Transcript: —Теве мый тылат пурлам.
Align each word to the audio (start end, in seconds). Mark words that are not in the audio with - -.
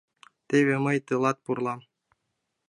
—Теве 0.47 0.75
мый 0.85 0.97
тылат 1.07 1.37
пурлам. 1.45 1.79